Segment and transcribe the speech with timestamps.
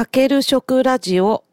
[0.00, 1.44] かける食ラジオ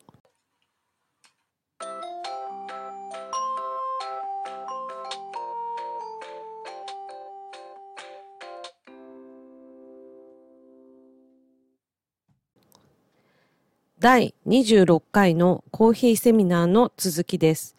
[13.99, 17.75] 第26回のコーヒーセミナーの続きです。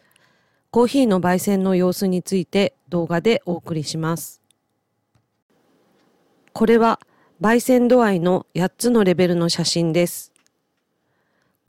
[0.69, 4.43] コーヒーの焙煎の様子について動画でお送りします。
[6.53, 6.99] これは
[7.41, 10.31] 焙煎度合いの8つのレベルの写真です。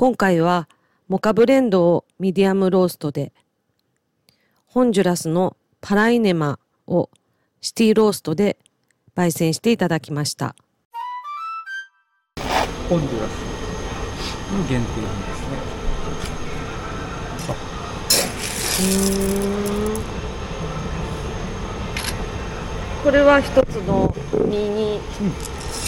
[0.01, 0.67] 今回は
[1.09, 3.35] モカブレンドをミディアムローストで、
[4.65, 7.11] ホンジュラスのパライネマを
[7.61, 8.57] シティローストで
[9.15, 10.57] 焙煎していただきました。
[12.89, 13.33] ホンジュラス
[14.53, 15.59] の限定品ですね。
[23.05, 24.15] これは一つの
[24.47, 24.99] 実に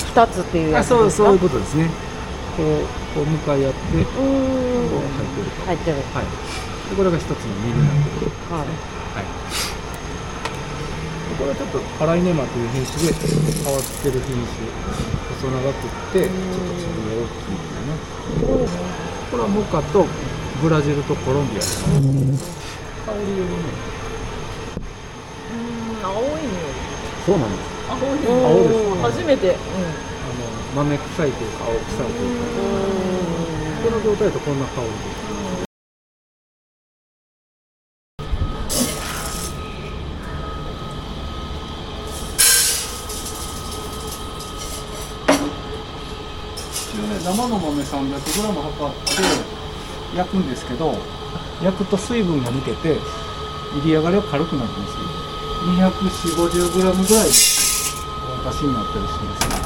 [0.05, 0.99] 二つっていうやあ、つですか？
[0.99, 1.89] そうそういうことですね。
[2.55, 2.67] こう
[3.15, 5.61] こう向かい合ってこうん入ってると。
[5.69, 6.01] 入ってる。
[6.17, 6.25] はい。
[6.25, 8.33] でこれが一つの実になってる。
[8.49, 8.73] はい。
[9.13, 9.29] はい。
[11.29, 14.65] でこれはちょっとパライネマという品種で変わってる品種。
[15.37, 18.01] 細長くってちょっと粒が大きいっていうね。
[19.31, 20.07] これはモカと
[20.63, 21.83] ブラジルとコロンビアです。
[21.85, 23.57] 香りよりね。
[25.53, 26.73] うん、青い匂い。
[27.27, 27.73] そうなんです。
[27.91, 29.19] 青いうん青です。
[29.21, 29.51] 初めて。
[29.53, 29.59] あ
[30.79, 32.39] の豆臭いというか青臭いという
[32.87, 32.92] か。
[33.83, 35.23] この状態だとこんな香りです。
[47.25, 48.95] 生の豆 300g 測っ
[50.13, 50.95] て焼くんですけど
[51.63, 52.99] 焼くと水分が抜けて
[53.75, 55.05] 入り上がりは軽くなるんですよ
[56.53, 57.33] 24050g ぐらいでお
[58.51, 59.62] 出しになったりしますね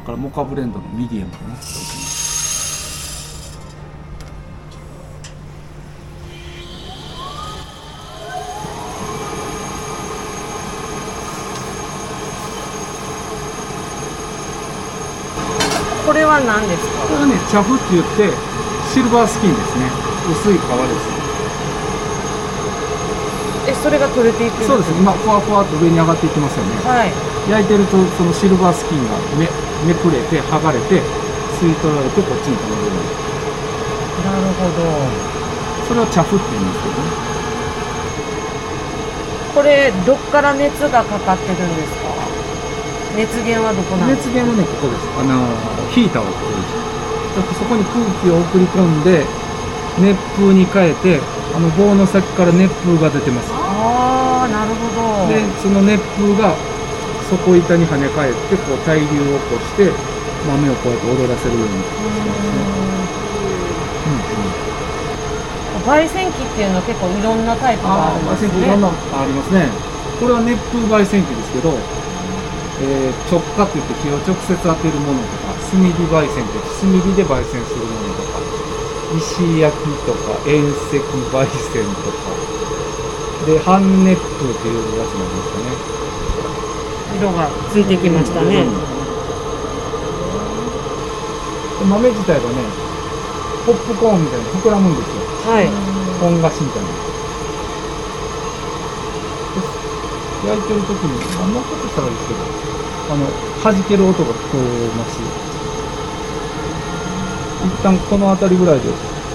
[0.00, 1.56] 今からモカブレンドのミディアムをね。
[16.06, 17.02] これは何ですか？
[17.04, 18.32] これはねチャフって言って
[18.88, 19.90] シルバースキンですね。
[20.32, 20.64] 薄い皮で
[23.68, 23.68] す。
[23.68, 24.92] え、それが取れていくそうです。
[24.92, 26.72] ね今ふわふわっと上に上がっていきますよね。
[26.88, 27.12] はい。
[27.50, 29.48] 焼いてるとそのシルバースキンがめ
[29.86, 31.00] めくれて剥がれて
[31.60, 33.20] 吸い取られてこっちに飛ばれるんです
[34.24, 34.84] なるほど。
[35.88, 37.08] それをチャフって言うんですけどね。
[39.54, 42.14] これ、どっから熱がかかってるんですか？
[43.16, 45.02] 熱源はどこなんです熱源はねここです。
[45.18, 45.42] あの
[45.90, 46.62] ヒーターをここで
[47.42, 47.58] す。
[47.58, 49.24] そこに空気を送り込んで
[49.98, 51.18] 熱風に変えて
[51.56, 53.50] あの棒の先から熱風が出てます。
[53.50, 54.86] かああ、なるほ
[55.26, 55.34] ど。
[55.34, 56.54] でその熱風が
[57.30, 59.92] 底板に跳ね返ってこう対流を起こして
[60.46, 62.66] 豆をこうやって踊らせるようにしてますね、
[65.86, 68.48] 焙煎機っていうのは結構いろんなタイプがあるんですね。
[68.48, 69.68] 焙煎機いろんなのありますね。
[70.18, 71.72] これは熱風焙煎機ですけど、
[72.82, 78.40] えー直火って言って火を直接当てるものとか炭火焙煎って炭火で焙煎するものとか
[79.16, 80.98] 石焼きとか遠赤
[81.30, 82.34] 焙煎とか。
[83.46, 85.72] で半熱風っていうやつなんですかね
[87.18, 88.64] 色がついてきましたね。
[91.78, 92.56] で豆自体がね
[93.66, 95.22] ポップコーンみたいに膨らむんですよ。
[95.50, 95.66] はい。
[96.20, 96.88] 本菓子みたいな。
[100.42, 102.40] で焼いてる時にあんなことしたらいいですけど
[103.12, 103.26] あの
[103.62, 105.20] 弾ける音が聞こえます
[107.66, 108.88] 一旦この辺りぐらいで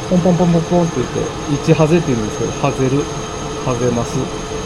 [0.10, 3.04] ポンポンポンポンポンって言って1ハゼって言うんですけどハゼる。
[3.66, 4.14] ハゼます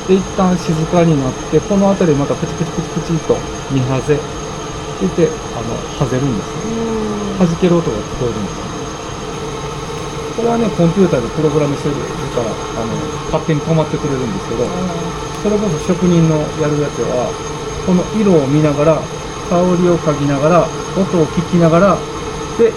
[0.09, 3.37] で一旦静かになってこの辺りまたプチプチプチプチと
[3.69, 4.25] 2ハゼって
[5.05, 6.49] 言ってあのハゼるんです。
[6.49, 8.57] よ弾ける音が聞こえるんです。
[8.57, 8.65] よ
[10.35, 11.95] これはねコンピューターでプログラムしてる
[12.33, 12.95] からあの
[13.29, 14.65] 勝手に止まってくれるんですけど
[15.45, 17.29] それこそ職人のやるやつは
[17.85, 18.97] この色を見ながら
[19.51, 20.67] 香りを嗅ぎながら
[20.97, 21.97] 音を聞きながら
[22.57, 22.71] で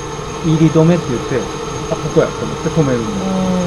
[0.44, 1.40] 入り止めって言って
[1.90, 3.62] あここやと思って止めるんです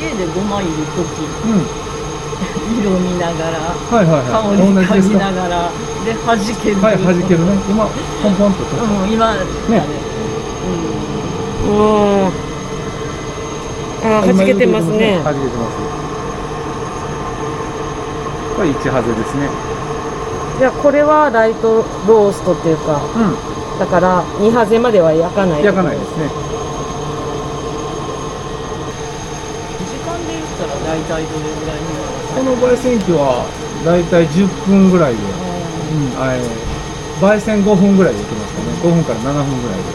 [0.00, 1.66] 家でごま入るとき、うん。
[2.80, 4.58] 色見ながら、はいはいはい。
[4.86, 5.70] 香り嗅ぎながら、
[6.04, 6.80] で、弾ける。
[6.80, 7.52] はい弾けるね。
[7.68, 7.86] 今
[8.22, 9.40] ポンポンとちょっとうん、今、ね。
[11.64, 12.30] うん。
[14.04, 15.20] あー、弾けてますね。
[15.24, 15.76] 弾けてます。
[18.56, 19.48] これ1ハゼですね。
[20.58, 25.62] じゃあこれはライトローストっていうか、うだから2ハゼまでは焼かない。
[25.62, 26.28] ん焼かないですね
[29.90, 33.48] 時間で言ったら大体どれぐらいになるこの焙煎機は
[33.84, 36.36] だいたい10分ぐらいで、うんあ
[37.20, 38.74] 焙煎5分ぐらいでいきますかね。
[38.82, 39.86] 5分から7分ぐらいで。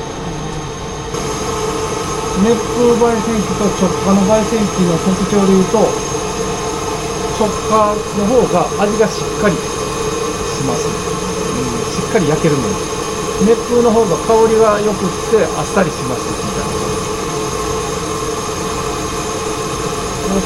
[2.39, 5.83] 熱風焙煎機と直火の焙煎機の特徴でいうと
[7.35, 12.63] 直火の方が味がしっかりします、うん、しっかり焼けるの。
[12.63, 16.88] で熱風の方が香りが良くってあっさりしますみたいな。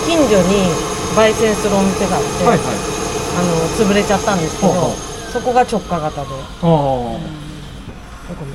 [0.05, 0.71] 近所に
[1.15, 2.67] 焙煎するお店があって、はいはい。
[3.35, 4.73] あの潰れちゃったんですけど、
[5.31, 6.27] そこが直下型で。
[6.27, 7.19] ああど
[8.39, 8.53] こに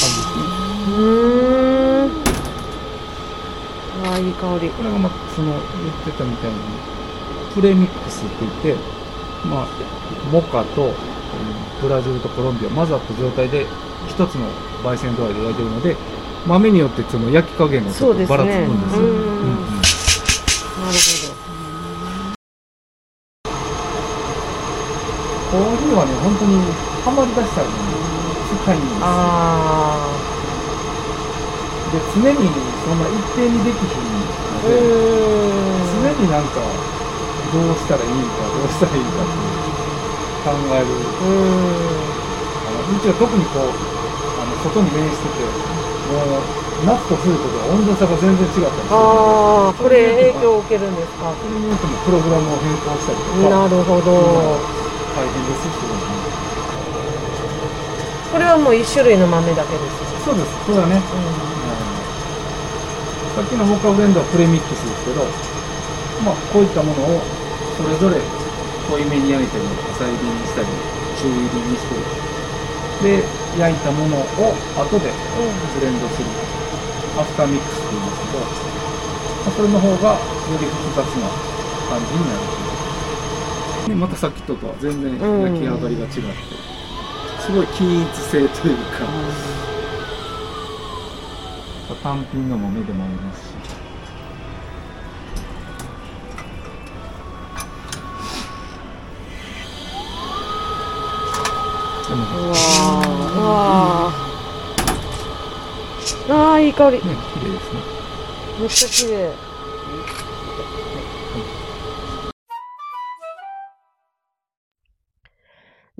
[0.00, 0.42] こんじですね
[0.86, 2.10] うーん。
[3.92, 4.68] ああ、いい香り。
[4.70, 5.60] これがまあその言っ
[6.04, 6.56] てたみたいに
[7.54, 8.82] プレミックスって言って
[9.48, 9.66] まあ
[10.30, 10.92] モカとうん
[11.82, 13.66] ブラジルとコロンビア混ざった状態で
[14.08, 14.46] 一つの
[14.84, 15.96] 焙煎度合いで焼いてるので
[16.46, 19.02] 豆によってその焼き加減がちょっとばらつくんですよ。
[19.02, 19.16] ねうん。
[19.16, 19.56] うんうん。
[19.66, 19.82] な
[20.92, 20.98] る
[25.50, 26.54] コーヒーはね本当に
[27.04, 27.72] ハマりだしたらね
[28.64, 28.92] 深いんです。
[28.92, 30.19] よあ
[31.90, 32.38] で常に
[32.86, 36.22] そんな一定にできひんので、常ーん。
[36.22, 39.34] になんかどうしたらいいかどうしたらいいかって
[40.46, 40.94] 考えるう
[42.62, 45.42] あのうちは特にこうあの外に面してて
[46.14, 46.46] もう
[46.86, 49.02] 夏と冬とか温度差が全然違ったりするん。
[49.02, 51.34] ああ、これ影響を受けるんですか？
[51.34, 54.14] それによってもプログラムを変更したりとかなるほど。
[55.10, 55.98] 大変ですしね
[58.30, 60.22] これはもう一種類の豆だけです。
[60.24, 61.02] そうですそうだね、
[63.34, 65.24] さっきのモカブレンドはプレミックスですけど
[66.26, 67.22] まあこういったものを
[67.78, 68.18] それぞれ
[68.90, 70.68] 濃いめに焼いたり浅入りにしたり
[71.16, 71.94] 中入りにして
[73.18, 73.24] で
[73.58, 75.10] 焼いたものを後で
[75.74, 76.28] ブレンドする。
[77.18, 81.26] アフターミックスって言いますけど、まあ、それの方がより複雑な
[81.90, 82.46] 感じになる
[83.88, 86.22] でまたさっきととは全然焼き上がりが違って、
[87.42, 89.10] すごい均一性というか、
[91.96, 93.52] 単品の豆でもありますし
[102.08, 104.30] でもうわーうわー
[106.32, 106.96] ああ、いい香り。
[106.96, 107.80] ね綺麗ですね
[108.60, 109.32] めっちゃ綺麗。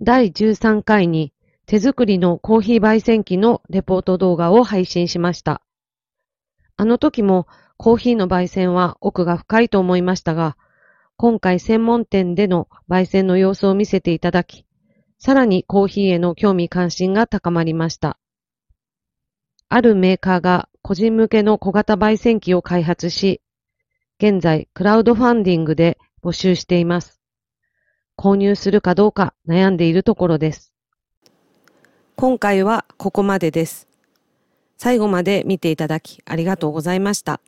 [0.02, 1.32] 第13回に
[1.66, 5.62] 手作りのコーヒー焙煎機のレポート動画を配信しました。
[6.80, 7.46] あの時も
[7.76, 10.56] コーヒーの焙煎は奥が深いと思いましたが、
[11.18, 14.64] 今回専門店での焙煎の様子を見せていただき、
[15.18, 18.18] さらにコーヒーへの興味関心が高まりました。
[19.68, 23.42] あるメーカーが個人向けの小型焙煎機を開発し、
[24.18, 27.20] 現在クラウドファンディングで募集しています。
[28.16, 30.72] 購入するかどうか悩んでいるところです。
[32.16, 33.89] 今回はここまでです。
[34.82, 37.42] 最後まで見ていただきありがとうございました。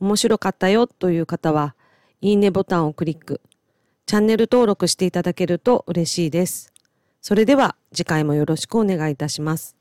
[0.00, 1.76] 面白かったよという方は、
[2.20, 3.40] いいねボタンをクリック、
[4.06, 6.72] チャンネル登録していただけると嬉しいです。
[7.20, 9.76] それでは次回もよろしくお願いいたします。